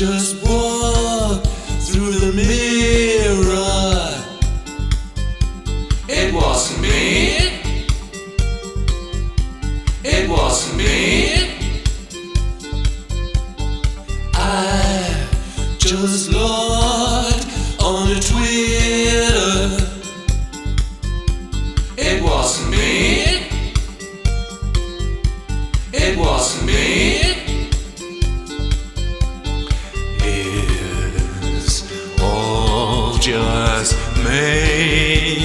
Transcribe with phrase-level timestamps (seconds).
[0.00, 1.44] just walk
[1.86, 3.70] through the mirror.
[6.08, 7.60] It wasn't me.
[10.04, 11.74] It wasn't me.
[14.34, 15.26] I
[15.78, 17.46] just logged
[17.82, 19.86] on Twitter.
[21.98, 23.48] It wasn't me.
[25.92, 27.29] It wasn't me.
[33.30, 33.94] Just
[34.24, 35.39] make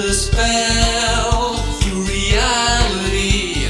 [0.00, 3.66] just fell through reality.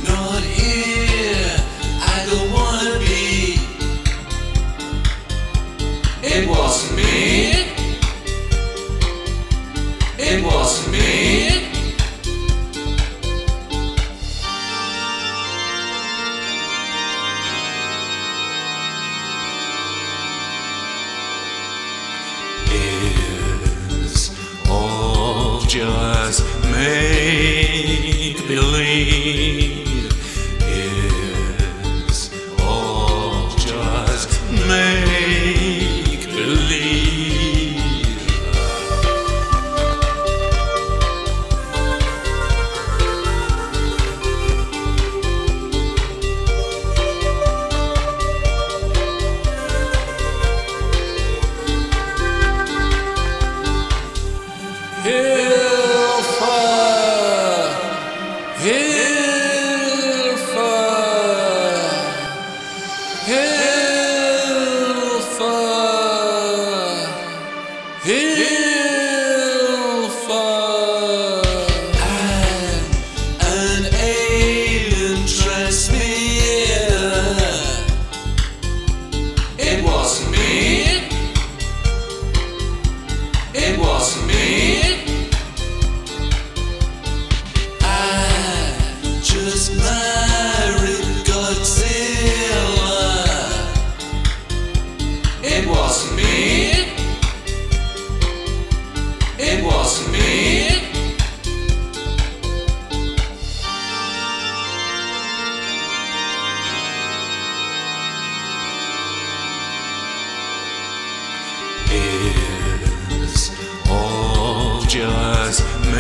[0.08, 1.58] Not here.
[2.00, 3.60] I don't wanna be.
[6.24, 7.68] It wasn't me.
[10.18, 11.41] It wasn't me.
[25.72, 27.71] Just make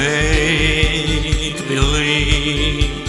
[0.01, 3.00] make believe.